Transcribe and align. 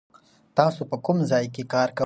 تاسو 0.57 0.81
په 0.91 0.97
کوم 1.05 1.17
ځای 1.31 1.45
کې 1.53 1.63
کار 1.73 1.89
کوئ؟ 1.95 1.99